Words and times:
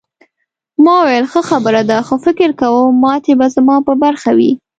ما 0.83 0.93
وویل 0.99 1.25
ښه 1.31 1.41
خبره 1.49 1.81
ده 1.89 1.97
خو 2.07 2.15
فکر 2.25 2.49
کوم 2.59 2.89
ماتې 3.03 3.33
به 3.39 3.47
زما 3.55 3.75
په 3.87 3.93
برخه 4.03 4.29
وي. 4.37 4.51